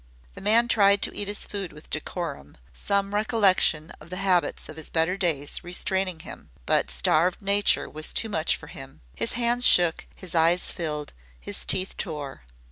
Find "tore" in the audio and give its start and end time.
11.97-12.41